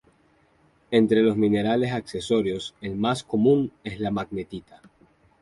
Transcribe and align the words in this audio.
Entre 0.89 1.21
los 1.21 1.37
minerales 1.37 1.91
accesorios 1.91 2.73
el 2.81 2.95
más 2.95 3.21
común 3.23 3.71
es 3.83 3.99
la 3.99 4.09
magnetita. 4.09 4.81